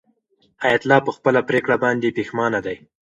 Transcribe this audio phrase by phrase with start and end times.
[0.63, 2.77] حیات الله په خپله پرېکړه باندې پښېمانه دی.